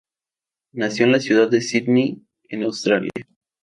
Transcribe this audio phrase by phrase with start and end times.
[0.73, 3.11] Nació en la ciudad de Sidney, en Australia.